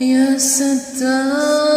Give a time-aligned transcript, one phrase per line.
[0.00, 1.71] يا ستار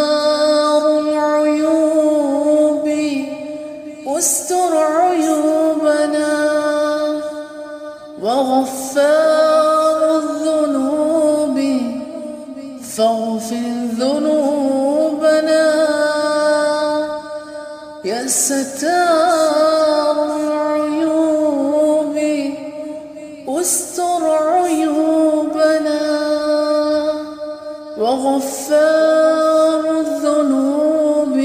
[28.06, 31.36] وغفار الذنوب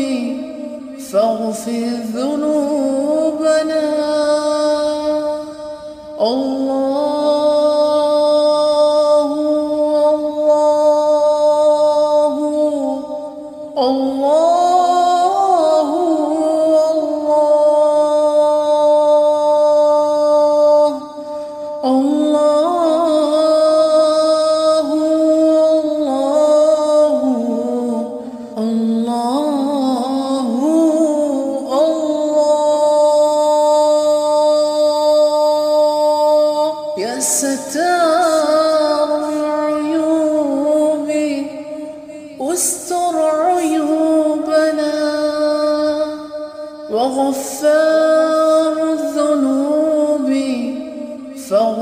[1.11, 2.70] فاغفر ذنوبنا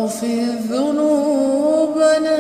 [0.10, 2.40] واغفر ذنوبنا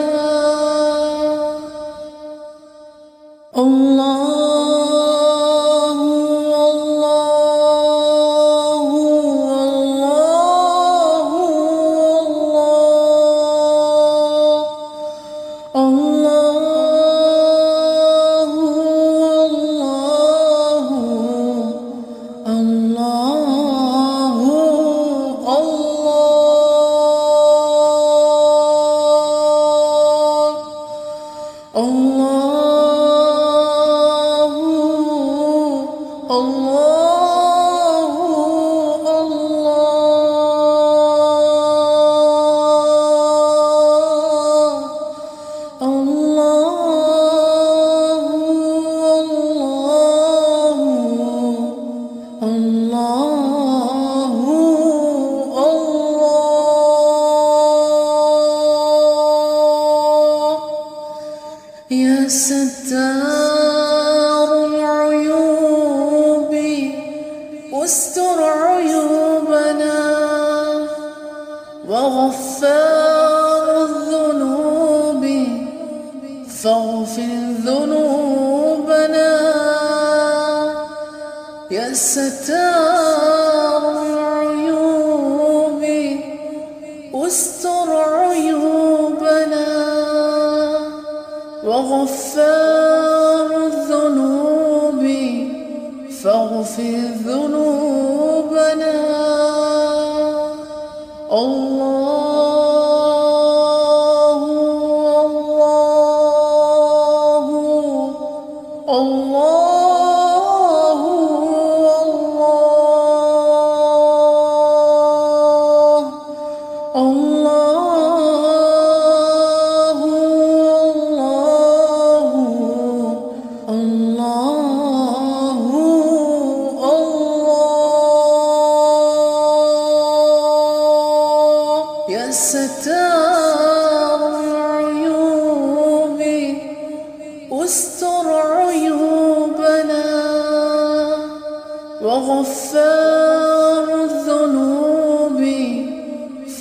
[142.09, 145.41] وغفار الذنوب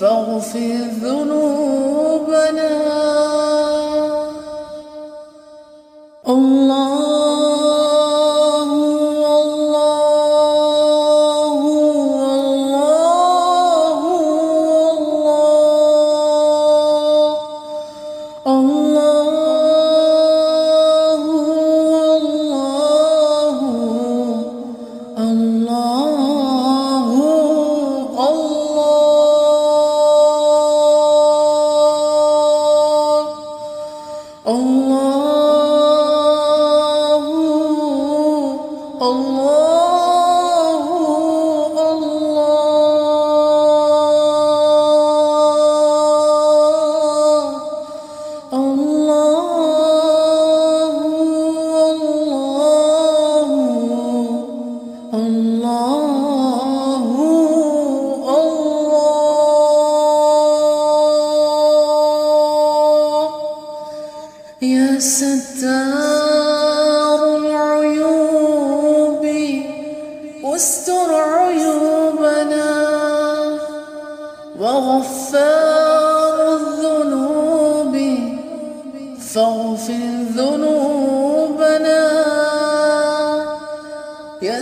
[0.01, 2.88] فاغفر ذنوبنا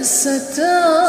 [0.00, 1.05] الستار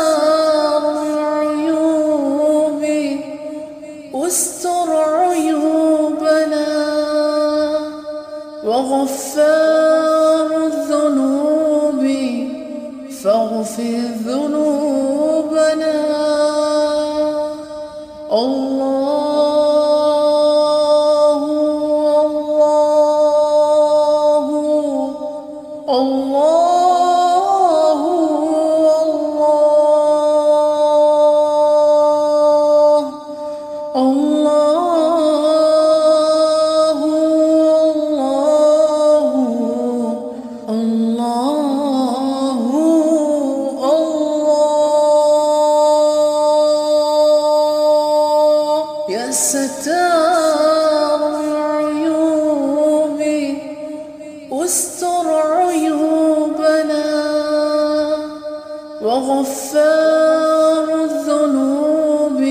[59.28, 62.42] غفار الذنوب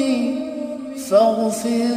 [1.11, 1.96] فاغفر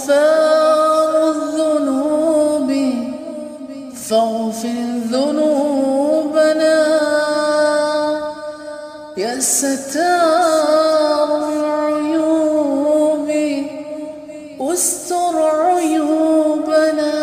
[0.00, 2.70] غفار الذنوب
[4.08, 6.78] فاغفر ذنوبنا.
[9.16, 13.28] يا ستار العيوب
[14.60, 17.16] استر عيوبنا.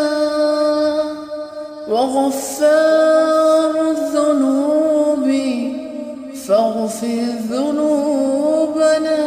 [1.90, 5.26] وغفار الذنوب
[6.46, 9.18] فاغفر ذنوبنا.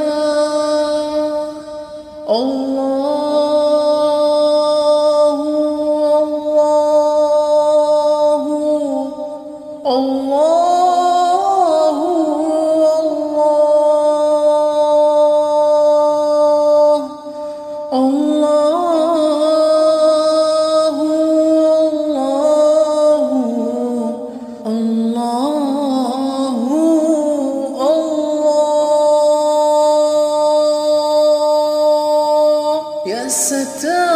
[2.29, 3.30] الله
[33.41, 34.10] Satan.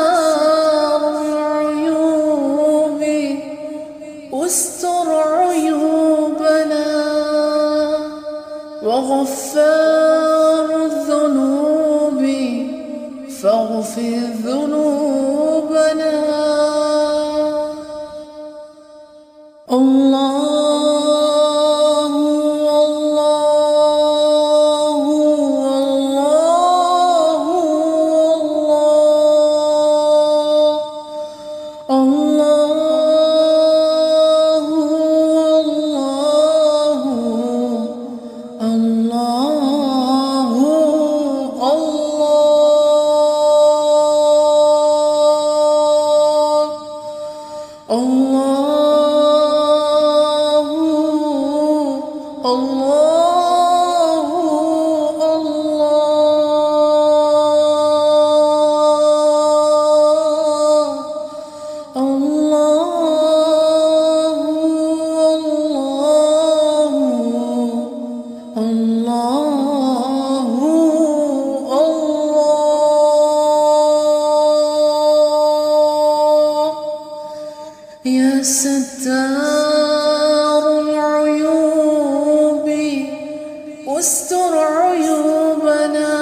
[84.06, 86.14] واستر عيوبنا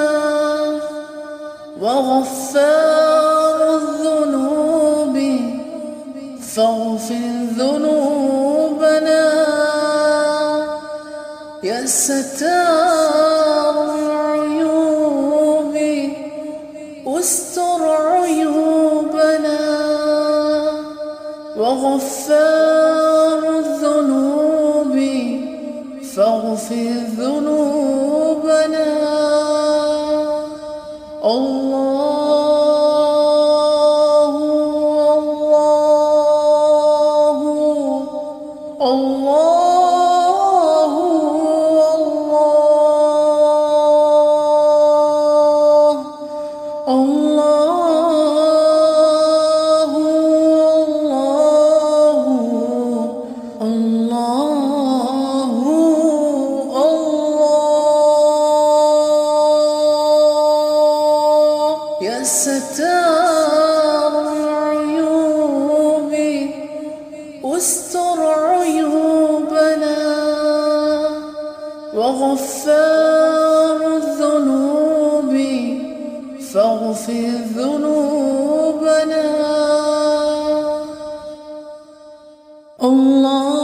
[1.81, 2.82] وغفر
[26.15, 28.87] فاغفر ذنوبنا.
[31.25, 31.72] الله
[83.03, 83.62] الله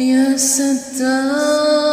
[0.00, 1.85] يا ستار.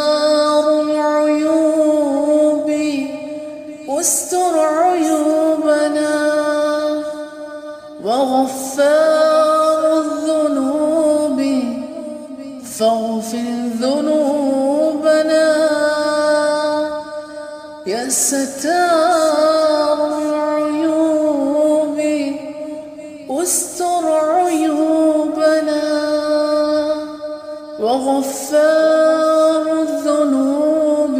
[27.83, 31.17] وغفار الذنوب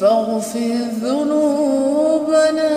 [0.00, 2.74] فاغفر ذنوبنا.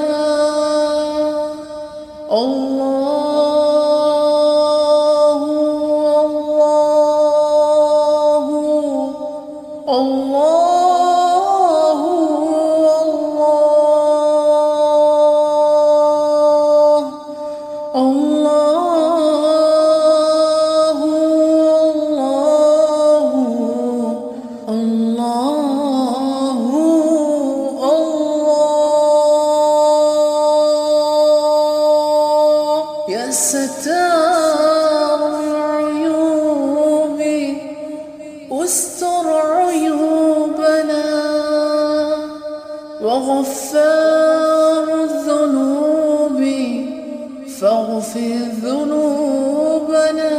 [2.32, 2.77] الله
[48.64, 50.32] ذنوبنا